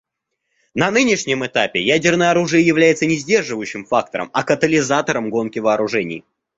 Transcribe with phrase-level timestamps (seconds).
[0.73, 6.23] На нынешнем этапе ядерное оружие является не сдерживающим фактором, а катализатором гонки вооружений.